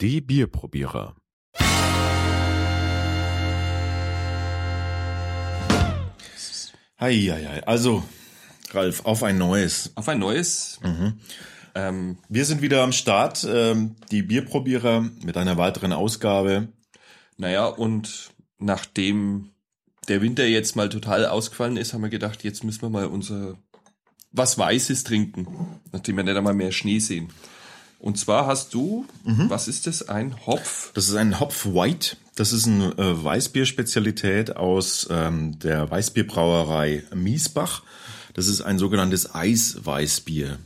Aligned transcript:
Die 0.00 0.20
Bierprobierer. 0.20 1.16
Hei, 6.98 7.14
hei, 7.14 7.44
hei. 7.46 7.66
Also, 7.66 8.02
Ralf, 8.70 9.04
auf 9.04 9.22
ein 9.22 9.38
neues. 9.38 9.92
Auf 9.94 10.08
ein 10.08 10.18
neues. 10.18 10.80
Ähm, 11.74 12.18
Wir 12.28 12.44
sind 12.44 12.62
wieder 12.62 12.82
am 12.82 12.92
Start, 12.92 13.46
ähm, 13.48 13.96
die 14.10 14.22
Bierprobierer 14.22 15.02
mit 15.22 15.36
einer 15.36 15.56
weiteren 15.56 15.92
Ausgabe. 15.92 16.68
naja, 17.36 17.66
und 17.66 18.30
nachdem 18.58 19.50
der 20.08 20.22
Winter 20.22 20.46
jetzt 20.46 20.76
mal 20.76 20.88
total 20.88 21.26
ausgefallen 21.26 21.76
ist, 21.76 21.92
haben 21.92 22.02
wir 22.02 22.08
gedacht, 22.10 22.44
jetzt 22.44 22.64
müssen 22.64 22.82
wir 22.82 22.90
mal 22.90 23.06
unser 23.06 23.56
was 24.32 24.58
Weißes 24.58 25.04
trinken, 25.04 25.46
nachdem 25.92 26.16
wir 26.16 26.24
nicht 26.24 26.36
einmal 26.36 26.54
mehr 26.54 26.72
Schnee 26.72 26.98
sehen. 26.98 27.28
Und 27.98 28.18
zwar 28.18 28.46
hast 28.46 28.74
du, 28.74 29.06
was 29.24 29.68
ist 29.68 29.86
das, 29.86 30.08
ein 30.08 30.46
Hopf? 30.46 30.92
Das 30.92 31.08
ist 31.08 31.16
ein 31.16 31.40
Hopf 31.40 31.66
White. 31.66 32.16
Das 32.34 32.52
ist 32.52 32.66
eine 32.66 32.92
äh, 32.98 33.24
Weißbierspezialität 33.24 34.56
aus 34.56 35.08
ähm, 35.10 35.58
der 35.58 35.90
Weißbierbrauerei 35.90 37.04
Miesbach. 37.14 37.82
Das 38.34 38.48
ist 38.48 38.60
ein 38.60 38.78
sogenanntes 38.78 39.34
Eisweißbier. 39.34 40.58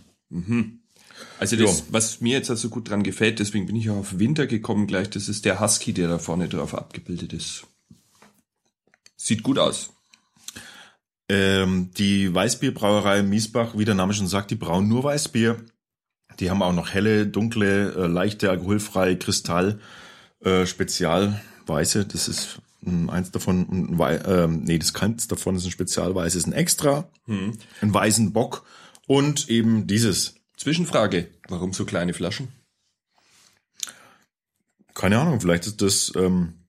Also 1.39 1.57
das, 1.57 1.85
was 1.91 2.21
mir 2.21 2.37
jetzt 2.37 2.51
also 2.51 2.69
gut 2.69 2.91
dran 2.91 3.03
gefällt, 3.03 3.39
deswegen 3.39 3.67
bin 3.67 3.77
ich 3.77 3.89
auch 3.89 3.97
auf 3.97 4.19
Winter 4.19 4.47
gekommen 4.47 4.87
gleich, 4.87 5.09
das 5.09 5.29
ist 5.29 5.45
der 5.45 5.61
Husky, 5.61 5.93
der 5.93 6.09
da 6.09 6.19
vorne 6.19 6.49
drauf 6.49 6.75
abgebildet 6.75 7.33
ist. 7.33 7.65
Sieht 9.17 9.43
gut 9.43 9.59
aus. 9.59 9.91
Ähm, 11.29 11.91
die 11.97 12.35
Weißbierbrauerei 12.35 13.23
Miesbach, 13.23 13.79
wie 13.79 13.85
der 13.85 13.95
Name 13.95 14.13
schon 14.13 14.27
sagt, 14.27 14.51
die 14.51 14.57
brauen 14.57 14.89
nur 14.89 15.05
Weißbier. 15.05 15.65
Die 16.41 16.51
haben 16.51 16.63
auch 16.63 16.73
noch 16.73 16.91
helle, 16.91 17.27
dunkle, 17.27 17.93
äh, 17.95 18.07
leichte, 18.07 18.51
alkoholfreie 18.51 19.19
Kristall, 19.19 19.79
äh, 20.41 20.65
Spezialweiße. 20.65 22.07
Das 22.07 22.29
ist 22.29 22.61
ähm, 22.85 23.11
eins 23.11 23.31
davon, 23.31 23.69
ein 23.71 23.99
Wei 23.99 24.17
ähm, 24.17 24.65
nee, 24.65 24.79
das 24.79 24.95
keins 24.95 25.29
davon 25.29 25.57
ist 25.57 25.67
ein 25.67 25.71
Spezialweiß, 25.71 26.35
ist 26.35 26.47
ein 26.47 26.55
Extra, 26.55 27.11
ein 27.83 27.93
weißen 27.95 28.33
Bock 28.33 28.65
und 29.07 29.49
eben 29.51 29.87
dieses. 29.87 30.35
Zwischenfrage, 30.57 31.29
warum 31.49 31.73
so 31.73 31.85
kleine 31.85 32.13
Flaschen? 32.13 32.49
Keine 34.95 35.19
Ahnung, 35.19 35.41
vielleicht 35.41 35.67
ist 35.67 35.81
das 35.81 36.13
ähm, 36.17 36.67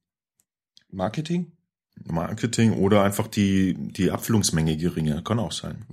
Marketing? 0.90 1.52
Marketing 2.06 2.74
oder 2.74 3.04
einfach 3.04 3.28
die, 3.28 3.76
die 3.78 4.12
Abfüllungsmenge 4.12 4.78
geringer. 4.78 5.22
Kann 5.22 5.40
auch 5.40 5.52
sein. 5.52 5.86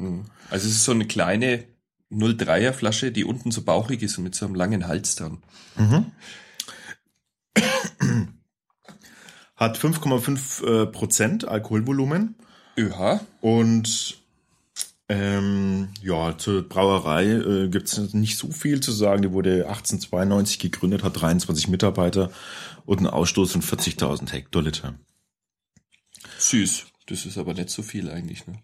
Also 0.48 0.68
es 0.68 0.76
ist 0.76 0.84
so 0.84 0.92
eine 0.92 1.06
kleine 1.06 1.64
0,3er 2.10 2.72
Flasche, 2.72 3.12
die 3.12 3.24
unten 3.24 3.50
so 3.50 3.62
bauchig 3.62 4.02
ist 4.02 4.18
und 4.18 4.24
mit 4.24 4.34
so 4.34 4.46
einem 4.46 4.54
langen 4.54 4.86
Hals 4.86 5.16
dran. 5.16 5.42
Hat 9.56 9.78
5,5 9.78 10.64
äh, 10.64 10.86
Prozent 10.86 11.46
Alkoholvolumen. 11.46 12.36
ÖH. 12.76 13.20
Und 13.40 14.18
ähm, 15.08 15.88
ja, 16.02 16.36
zur 16.36 16.68
Brauerei 16.68 17.24
äh, 17.24 17.68
gibt 17.68 17.88
es 17.88 18.14
nicht 18.14 18.36
so 18.36 18.52
viel 18.52 18.80
zu 18.80 18.92
sagen. 18.92 19.22
Die 19.22 19.32
wurde 19.32 19.66
1892 19.66 20.58
gegründet, 20.58 21.02
hat 21.02 21.20
23 21.20 21.68
Mitarbeiter 21.68 22.30
und 22.84 22.98
einen 22.98 23.06
Ausstoß 23.06 23.52
von 23.52 23.62
40.000 23.62 24.30
Hektoliter. 24.32 24.94
Süß. 26.38 26.86
Das 27.08 27.24
ist 27.24 27.38
aber 27.38 27.54
nicht 27.54 27.70
so 27.70 27.82
viel 27.82 28.10
eigentlich, 28.10 28.46
ne? 28.46 28.60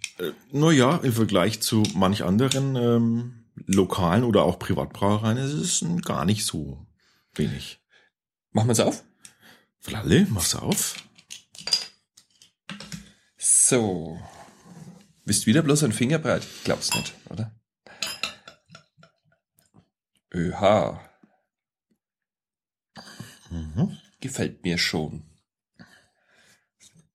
Naja, 0.53 0.99
im 0.99 1.15
Vergleich 1.15 1.63
zu 1.63 1.83
manch 1.95 2.25
anderen 2.25 2.77
ähm, 2.77 3.45
lokalen 3.67 4.23
oder 4.23 4.45
auch 4.45 4.59
Privatbrauereien 4.59 5.39
ist 5.39 5.55
es 5.55 5.85
gar 6.03 6.27
nicht 6.27 6.45
so 6.45 6.87
wenig. 7.35 7.81
Machen 8.53 8.69
wir 8.69 8.73
es 8.73 8.81
auf? 8.81 9.03
Flalle, 9.81 10.27
mach's 10.29 10.55
auf. 10.55 10.97
So. 13.39 14.21
Bist 15.25 15.47
wieder 15.47 15.63
bloß 15.63 15.85
ein 15.85 15.93
Fingerbreit? 15.93 16.47
Glaub's 16.65 16.95
nicht, 16.95 17.15
oder? 17.31 17.51
ÖH. 20.35 21.01
Gefällt 24.21 24.65
mir 24.65 24.77
schon. 24.77 25.23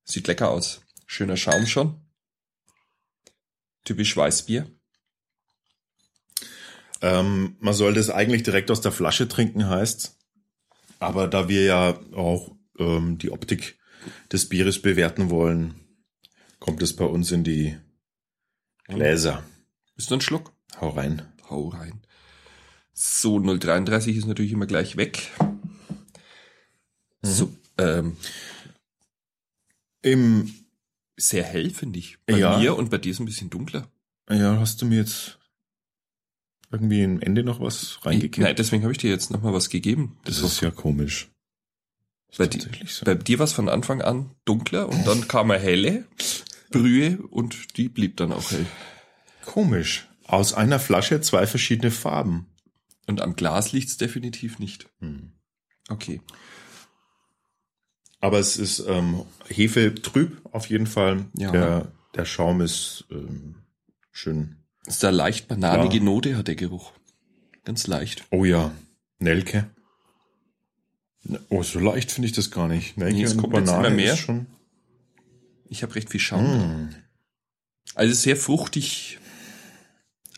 Sieht 0.04 0.26
lecker 0.26 0.50
aus. 0.50 0.82
Schöner 1.12 1.38
Schaum 1.38 1.66
schon. 1.66 2.00
Typisch 3.84 4.16
Weißbier. 4.16 4.70
Ähm, 7.02 7.58
man 7.60 7.74
soll 7.74 7.96
das 7.96 8.12
eigentlich 8.12 8.44
direkt 8.44 8.70
aus 8.70 8.82
der 8.82 8.92
Flasche 8.92 9.28
trinken, 9.28 9.68
heißt. 9.68 10.16
Aber 11.00 11.28
da 11.28 11.50
wir 11.50 11.64
ja 11.64 12.00
auch 12.14 12.56
ähm, 12.78 13.18
die 13.18 13.32
Optik 13.32 13.80
des 14.32 14.50
Bieres 14.50 14.84
bewerten 14.84 15.32
wollen, 15.32 15.74
kommt 16.60 16.84
es 16.84 16.96
bei 16.96 17.06
uns 17.06 17.32
in 17.32 17.44
die 17.44 17.76
Gläser. 18.84 19.44
Ist 19.96 20.12
nur 20.12 20.20
ein 20.20 20.22
Schluck? 20.22 20.54
Hau 20.80 20.90
rein. 20.90 21.28
Hau 21.50 21.70
rein. 21.70 22.04
So, 22.94 23.40
033 23.40 24.16
ist 24.16 24.28
natürlich 24.28 24.52
immer 24.52 24.68
gleich 24.68 24.96
weg. 24.96 25.32
So, 27.24 27.52
ähm, 27.80 28.16
Im, 30.04 30.54
sehr 31.20 31.44
hell, 31.44 31.70
finde 31.72 32.00
ich. 32.00 32.18
Bei 32.26 32.38
Ja. 32.38 32.58
mir 32.58 32.76
und 32.78 32.90
bei 32.90 32.98
dir 32.98 33.12
ist 33.12 33.20
ein 33.20 33.26
bisschen 33.26 33.50
dunkler. 33.50 33.88
ja, 34.30 34.58
hast 34.60 34.82
du 34.82 34.86
mir 34.86 34.98
jetzt 34.98 35.38
irgendwie 36.72 37.04
am 37.04 37.20
Ende 37.22 37.44
noch 37.44 37.60
was 37.60 38.00
reingekippt? 38.06 38.46
Nein, 38.46 38.56
deswegen 38.56 38.84
habe 38.84 38.92
ich 38.92 39.00
dir 39.00 39.10
jetzt 39.10 39.32
nochmal 39.32 39.54
was 39.54 39.70
gegeben. 39.70 40.18
das 40.26 40.40
ist 40.40 40.62
ja 40.62 40.72
komisch. 40.72 41.30
bei, 42.38 42.44
ist 42.46 42.54
di 42.54 42.60
tatsächlich 42.60 42.94
so. 42.94 43.06
bei 43.06 43.16
dir 43.16 43.40
war 43.40 43.46
es 43.46 43.54
von 43.54 43.70
Anfang 43.70 44.02
an 44.02 44.32
dunkler 44.46 44.88
und 44.88 45.06
dann 45.08 45.28
kam 45.28 45.50
er 45.50 45.60
helle 45.60 46.06
Brühe 46.70 47.18
und 47.30 47.78
die 47.78 47.90
blieb 47.90 48.18
dann 48.18 48.32
auch 48.32 48.52
hell. 48.52 48.66
Komisch. 49.44 50.08
Aus 50.28 50.54
einer 50.54 50.80
Flasche 50.80 51.22
zwei 51.22 51.48
verschiedene 51.48 51.90
Farben. 51.90 52.46
Und 53.08 53.22
am 53.22 53.36
Glas 53.36 53.72
liegt's 53.72 53.98
definitiv 53.98 54.60
nicht. 54.60 54.88
Hm. 55.00 55.32
Okay. 55.90 56.22
Aber 58.20 58.40
es 58.40 58.58
ist 58.58 58.80
ähm, 58.88 59.24
Hefe 59.48 59.96
trüb 59.96 60.42
auf 60.52 60.70
jeden 60.70 60.88
Fall. 60.88 61.26
Ja. 61.38 61.52
Der, 61.52 61.92
der 62.16 62.26
Schaum 62.26 62.62
ist 62.62 63.06
ähm, 63.12 63.56
schön. 64.12 64.58
Ist 64.86 65.04
da 65.04 65.10
leicht 65.10 65.48
bananige 65.48 65.98
Ja. 65.98 66.04
Note 66.04 66.36
hat 66.38 66.48
der 66.48 66.56
Geruch. 66.56 66.92
Ganz 67.64 67.88
leicht. 67.88 68.26
Oh 68.32 68.44
ja, 68.46 68.72
Nelke. 69.20 69.70
Ne- 71.24 71.40
Oh, 71.50 71.64
so 71.64 71.80
leicht 71.80 72.12
finde 72.12 72.28
ich 72.28 72.34
das 72.34 72.52
gar 72.52 72.68
nicht. 72.68 72.98
Nelke 72.98 73.16
Nee, 73.16 73.24
es 73.24 73.34
und 73.34 73.42
kommt 73.42 73.54
Banane 73.54 73.88
immer 73.88 73.96
mehr. 73.96 74.14
ist 74.14 74.20
schon. 74.20 74.48
Ich 75.68 75.84
habe 75.84 75.94
recht 75.96 76.10
viel 76.10 76.20
Schaum. 76.20 76.44
Mm. 76.88 76.96
Also 77.96 78.14
sehr 78.14 78.36
fruchtig. 78.36 79.20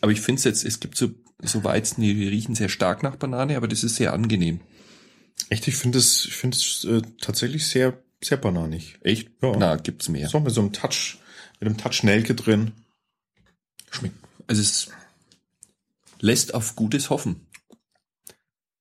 Aber 0.02 0.12
ich 0.12 0.20
finde 0.20 0.38
es 0.40 0.44
jetzt, 0.44 0.64
es 0.64 0.80
gibt 0.80 0.96
so, 0.96 1.10
so 1.42 1.64
Weizen, 1.64 2.02
die 2.02 2.28
riechen 2.28 2.54
sehr 2.54 2.68
stark 2.68 3.02
nach 3.02 3.16
Banane, 3.16 3.56
aber 3.56 3.68
das 3.68 3.82
ist 3.84 3.96
sehr 3.96 4.12
angenehm. 4.12 4.60
Echt, 5.48 5.68
ich 5.68 5.76
finde 5.76 5.98
es, 5.98 6.24
ich 6.24 6.34
finde 6.34 6.56
es 6.56 6.84
äh, 6.84 7.02
tatsächlich 7.20 7.66
sehr, 7.66 8.02
sehr 8.22 8.38
bananig. 8.38 8.98
Echt? 9.02 9.30
Ja. 9.42 9.54
Na, 9.56 9.76
gibt's 9.76 10.08
mehr. 10.08 10.28
So 10.28 10.40
mit 10.40 10.54
so 10.54 10.60
einem 10.60 10.72
Touch, 10.72 11.18
mit 11.60 11.68
einem 11.68 11.78
Touch 11.78 12.02
Nelke 12.02 12.34
drin. 12.34 12.72
Schmeckt. 13.90 14.16
Also 14.46 14.62
es 14.62 14.90
lässt 16.20 16.54
auf 16.54 16.74
Gutes 16.76 17.10
hoffen. 17.10 17.46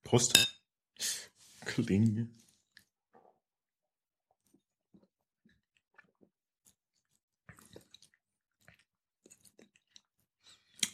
Prost. 0.04 0.62
Kling. 1.66 2.30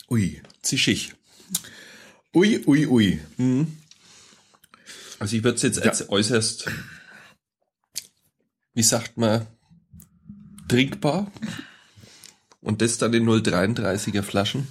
Ui. 0.10 0.42
Zischig. 0.62 1.14
Ui, 2.34 2.64
ui, 2.66 2.88
ui. 2.88 3.20
Also 5.20 5.36
ich 5.36 5.44
würde 5.44 5.56
es 5.56 5.64
jetzt 5.64 5.82
als 5.82 6.10
äußerst, 6.10 6.70
wie 8.74 8.84
sagt 8.84 9.18
man, 9.18 9.48
trinkbar. 10.68 11.32
Und 12.62 12.82
das 12.82 12.98
dann 12.98 13.14
in 13.14 13.26
0,33er 13.28 14.24
Flaschen. 14.24 14.68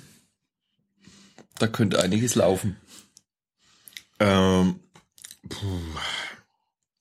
Da 1.59 1.67
könnte 1.67 2.03
einiges 2.03 2.35
laufen. 2.35 2.77
Ähm, 4.19 4.81
puh. 5.49 5.81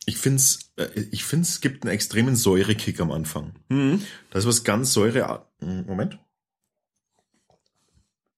Ich 0.06 0.18
find's, 0.18 0.72
äh, 0.78 0.88
ich 1.12 1.26
find's, 1.26 1.50
es 1.50 1.62
gibt 1.62 1.84
einen 1.84 1.94
extremen 1.94 2.36
Säurekick 2.36 3.00
am 3.00 3.12
Anfang. 3.12 3.56
Das 4.30 4.44
ist 4.44 4.48
was 4.48 4.64
ganz 4.64 4.94
Säure. 4.94 5.48
Moment. 5.60 6.20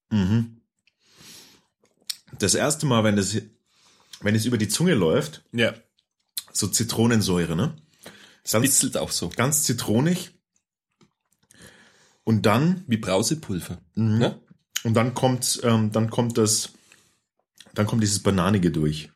Mhm. 0.09 0.62
Das 2.39 2.56
erste 2.56 2.86
Mal, 2.86 3.04
wenn 3.04 3.18
es, 3.18 3.42
wenn 4.21 4.35
es 4.35 4.45
über 4.45 4.57
die 4.57 4.67
Zunge 4.69 4.93
läuft, 4.93 5.43
Ja. 5.51 5.73
so 6.51 6.67
Zitronensäure, 6.67 7.55
ne? 7.55 7.75
Ganz, 8.49 8.95
auch 8.95 9.11
so. 9.11 9.29
ganz 9.29 9.63
zitronig. 9.63 10.31
Und 12.23 12.45
dann, 12.45 12.83
Wie 12.87 12.97
Brausepulver. 12.97 13.81
Mhm. 13.95 14.17
Ne? 14.19 14.41
und 14.83 14.93
dann 14.93 15.13
kommt, 15.13 15.59
ähm, 15.63 15.91
dann 15.91 16.09
kommt 16.09 16.37
das, 16.37 16.71
dann 17.73 17.85
kommt 17.87 18.03
dieses 18.03 18.23
Bananige 18.23 18.71
durch. 18.71 19.11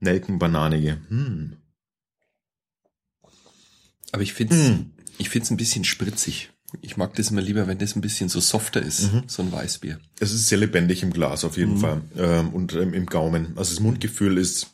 Nelkenbananige. 0.00 1.00
Hm. 1.08 1.56
Aber 4.12 4.22
ich 4.22 4.32
finde 4.32 4.54
es 4.54 5.18
ich 5.18 5.28
find's 5.28 5.50
ein 5.50 5.56
bisschen 5.56 5.84
spritzig. 5.84 6.52
Ich 6.82 6.96
mag 6.96 7.14
das 7.14 7.30
immer 7.30 7.40
lieber, 7.40 7.66
wenn 7.66 7.78
das 7.78 7.96
ein 7.96 8.00
bisschen 8.00 8.28
so 8.28 8.40
softer 8.40 8.82
ist, 8.82 9.10
so 9.26 9.42
ein 9.42 9.52
Weißbier. 9.52 9.98
Es 10.20 10.32
ist 10.32 10.48
sehr 10.48 10.58
lebendig 10.58 11.02
im 11.02 11.12
Glas 11.12 11.44
auf 11.44 11.56
jeden 11.56 11.78
Fall 11.78 12.02
ähm, 12.16 12.52
und 12.52 12.72
ähm, 12.74 12.94
im 12.94 13.06
Gaumen. 13.06 13.52
Also 13.56 13.72
das 13.74 13.80
Mundgefühl 13.80 14.38
ist 14.38 14.68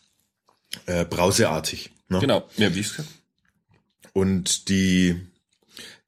äh, 0.87 1.05
brauseartig. 1.05 1.91
Ne? 2.09 2.19
Genau, 2.21 2.49
ja, 2.57 2.75
wie 2.75 2.81
ich 2.81 2.89
gesagt. 2.91 3.09
Und 4.13 4.69
die 4.69 5.17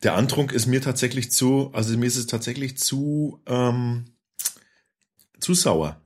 der 0.03 0.15
Antrunk 0.15 0.53
ist 0.53 0.67
mir 0.67 0.81
tatsächlich 0.81 1.31
zu, 1.31 1.71
also 1.73 1.97
mir 1.97 2.07
ist 2.07 2.17
es 2.17 2.27
tatsächlich 2.27 2.77
zu 2.79 3.41
ähm, 3.47 4.07
zu 5.39 5.55
sauer. 5.55 6.01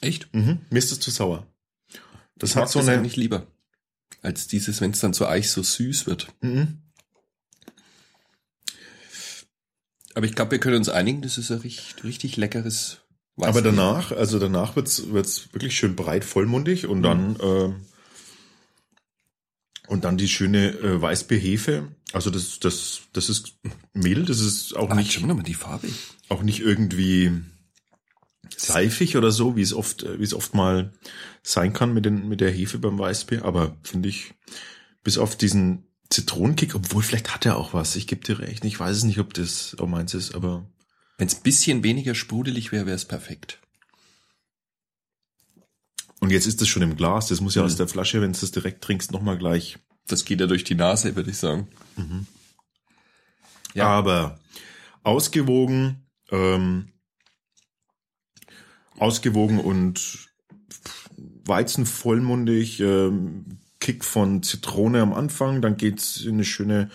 Echt? 0.00 0.32
Mhm. 0.34 0.60
Mir 0.70 0.78
ist 0.78 0.92
es 0.92 1.00
zu 1.00 1.10
sauer. 1.10 1.46
Das 2.36 2.50
Ich 2.50 2.56
hat 2.56 2.70
so 2.70 2.78
das 2.80 2.88
eine. 2.88 2.98
eigentlich 2.98 3.16
lieber. 3.16 3.46
Als 4.22 4.46
dieses, 4.48 4.80
wenn 4.80 4.92
es 4.92 5.00
dann 5.00 5.12
so 5.12 5.26
eich 5.26 5.50
so 5.50 5.62
süß 5.62 6.06
wird. 6.06 6.28
Mhm. 6.40 6.78
Aber 10.14 10.26
ich 10.26 10.34
glaube, 10.34 10.52
wir 10.52 10.58
können 10.58 10.76
uns 10.76 10.88
einigen, 10.88 11.22
das 11.22 11.38
ist 11.38 11.50
ein 11.50 11.58
richtig, 11.58 12.02
richtig 12.04 12.36
leckeres 12.36 12.98
Weißbier. 13.36 13.48
Aber 13.48 13.62
danach, 13.62 14.10
also 14.12 14.38
danach 14.38 14.74
wird's 14.76 15.10
wird's 15.10 15.48
wirklich 15.52 15.76
schön 15.76 15.94
breit, 15.96 16.24
vollmundig 16.24 16.86
und 16.86 17.02
dann 17.02 17.36
ähm, 17.40 17.76
und 19.86 20.04
dann 20.04 20.18
die 20.18 20.28
schöne 20.28 20.70
äh, 20.70 21.00
Weißbierhefe. 21.00 21.88
Also 22.12 22.30
das 22.30 22.58
das 22.60 23.00
das 23.12 23.28
ist 23.28 23.54
Mehl, 23.94 24.24
das 24.24 24.40
ist 24.40 24.76
auch 24.76 24.90
Ah, 24.90 24.94
nicht 24.94 25.12
schau 25.12 25.26
mal 25.26 25.42
die 25.42 25.54
Farbe. 25.54 25.88
auch 26.28 26.42
nicht 26.42 26.60
irgendwie 26.60 27.32
seifig 28.56 29.16
oder 29.16 29.30
so, 29.30 29.56
wie 29.56 29.62
es 29.62 29.72
oft 29.74 30.02
äh, 30.02 30.18
wie 30.18 30.24
es 30.24 30.34
oft 30.34 30.54
mal 30.54 30.92
sein 31.42 31.72
kann 31.72 31.94
mit 31.94 32.04
den 32.04 32.28
mit 32.28 32.40
der 32.40 32.50
Hefe 32.50 32.78
beim 32.78 32.98
Weißbier. 32.98 33.44
Aber 33.44 33.76
finde 33.82 34.08
ich 34.08 34.34
bis 35.04 35.16
auf 35.18 35.36
diesen 35.36 35.84
Zitronenkick, 36.10 36.74
obwohl 36.74 37.02
vielleicht 37.02 37.34
hat 37.34 37.44
er 37.46 37.56
auch 37.56 37.74
was. 37.74 37.94
Ich 37.96 38.06
gebe 38.06 38.24
dir 38.24 38.38
recht. 38.38 38.64
Ich 38.64 38.80
weiß 38.80 38.96
es 38.96 39.04
nicht, 39.04 39.18
ob 39.18 39.34
das 39.34 39.76
auch 39.78 39.86
meins 39.86 40.14
ist, 40.14 40.34
aber 40.34 40.66
Wenn 41.18 41.26
es 41.28 41.36
ein 41.36 41.42
bisschen 41.42 41.82
weniger 41.82 42.14
sprudelig 42.14 42.72
wäre, 42.72 42.86
wäre 42.86 42.96
es 42.96 43.04
perfekt. 43.04 43.60
und 46.20 46.30
jetzt 46.30 46.46
ist 46.46 46.60
das 46.60 46.66
schon 46.68 46.82
im 46.82 46.96
Glas. 46.96 47.28
Das 47.28 47.40
muss 47.40 47.54
ja 47.54 47.62
Mhm. 47.62 47.66
aus 47.66 47.76
der 47.76 47.86
Flasche, 47.88 48.20
wenn 48.20 48.32
du 48.32 48.40
das 48.40 48.50
direkt 48.50 48.82
trinkst, 48.82 49.12
noch 49.12 49.22
mal 49.22 49.38
gleich 49.38 49.78
Das 50.06 50.24
geht 50.24 50.40
ja 50.40 50.46
durch 50.46 50.64
die 50.64 50.74
Nase, 50.74 51.14
würde 51.16 51.30
ich 51.30 51.36
sagen. 51.36 51.68
Ja. 53.74 53.86
Aber 53.88 54.40
ausgewogen, 55.02 56.06
ähm, 56.30 56.92
ausgewogen 58.98 59.60
und 59.60 60.28
Weizen 61.44 61.84
vollmundig, 61.86 62.80
ähm, 62.80 63.58
Kick 63.88 64.04
von 64.04 64.42
Zitrone 64.42 65.00
am 65.00 65.14
Anfang, 65.14 65.62
dann 65.62 65.78
geht's 65.78 66.20
in 66.20 66.34
eine 66.34 66.44
schöne 66.44 66.90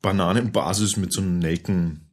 Bananenbasis 0.00 0.96
mit 0.96 1.12
so 1.12 1.20
einem 1.20 1.38
Nelken, 1.38 2.08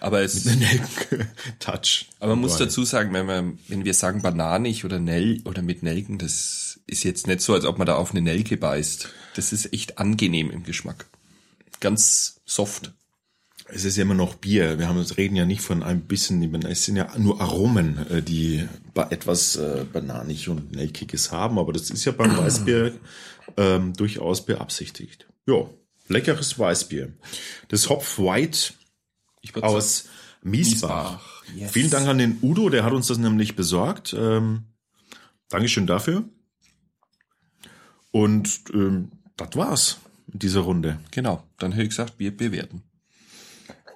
Aber 0.00 0.20
es, 0.20 0.44
Nelken-Touch. 0.44 2.08
aber 2.18 2.34
man 2.34 2.40
muss 2.40 2.56
dazu 2.56 2.84
sagen, 2.84 3.12
wenn 3.12 3.28
wir, 3.28 3.52
wenn 3.68 3.84
wir 3.84 3.94
sagen 3.94 4.20
bananig 4.20 4.84
oder 4.84 4.98
Nell 4.98 5.42
oder 5.44 5.62
mit 5.62 5.84
Nelken, 5.84 6.18
das 6.18 6.80
ist 6.88 7.04
jetzt 7.04 7.28
nicht 7.28 7.40
so, 7.40 7.54
als 7.54 7.66
ob 7.66 7.78
man 7.78 7.86
da 7.86 7.94
auf 7.94 8.10
eine 8.10 8.20
Nelke 8.20 8.56
beißt. 8.56 9.10
Das 9.36 9.52
ist 9.52 9.72
echt 9.72 9.98
angenehm 9.98 10.50
im 10.50 10.64
Geschmack. 10.64 11.06
Ganz 11.78 12.40
soft. 12.44 12.92
Es 13.70 13.84
ist 13.84 13.96
ja 13.96 14.02
immer 14.02 14.14
noch 14.14 14.34
Bier. 14.34 14.78
Wir 14.78 14.88
haben 14.88 14.98
uns 14.98 15.18
reden 15.18 15.36
ja 15.36 15.44
nicht 15.44 15.60
von 15.60 15.82
ein 15.82 16.02
bisschen, 16.02 16.54
es 16.64 16.84
sind 16.84 16.96
ja 16.96 17.12
nur 17.18 17.40
Aromen, 17.40 18.06
äh, 18.08 18.22
die 18.22 18.66
etwas 19.10 19.56
äh, 19.56 19.84
bananig 19.92 20.48
und 20.48 20.72
nelkiges 20.72 21.32
haben, 21.32 21.58
aber 21.58 21.72
das 21.72 21.90
ist 21.90 22.04
ja 22.04 22.12
beim 22.12 22.36
Weißbier 22.36 22.94
ähm, 23.56 23.92
durchaus 23.92 24.44
beabsichtigt. 24.44 25.28
Ja, 25.46 25.68
leckeres 26.08 26.58
Weißbier. 26.58 27.12
Das 27.68 27.88
Hopf 27.90 28.18
White 28.18 28.72
aus 29.60 30.08
Miesbach. 30.42 31.20
Miesbach, 31.20 31.44
yes. 31.56 31.70
Vielen 31.72 31.90
Dank 31.90 32.08
an 32.08 32.18
den 32.18 32.38
Udo, 32.42 32.70
der 32.70 32.84
hat 32.84 32.92
uns 32.92 33.08
das 33.08 33.18
nämlich 33.18 33.54
besorgt. 33.54 34.14
Ähm, 34.18 34.64
Dankeschön 35.48 35.86
dafür. 35.86 36.24
Und 38.10 38.62
ähm, 38.72 39.10
das 39.36 39.54
war's 39.54 39.98
in 40.32 40.38
dieser 40.38 40.60
Runde. 40.60 40.98
Genau, 41.10 41.44
dann 41.58 41.72
hätte 41.72 41.84
ich 41.84 41.90
gesagt, 41.90 42.14
wir 42.18 42.36
bewerten. 42.36 42.82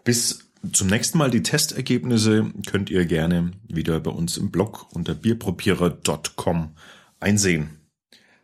Bis 0.04 0.50
zum 0.72 0.88
nächsten 0.88 1.18
Mal 1.18 1.30
die 1.30 1.42
Testergebnisse 1.42 2.52
könnt 2.66 2.90
ihr 2.90 3.04
gerne 3.04 3.52
wieder 3.68 3.98
bei 4.00 4.10
uns 4.10 4.36
im 4.36 4.50
Blog 4.50 4.86
unter 4.92 5.14
bierprobierer.com 5.14 6.74
einsehen. 7.20 7.80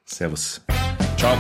Servus. 0.05 0.63
Ciao. 1.17 1.37